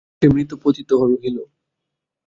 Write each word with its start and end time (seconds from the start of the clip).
সে 0.17 0.25
মৃত 0.33 0.51
পতিত 0.63 0.89
রহিল। 1.01 1.37